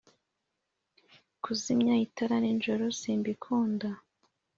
kuzimya 1.43 1.93
itara 2.05 2.35
nijoro 2.43 2.85
simbikunda 2.99 3.89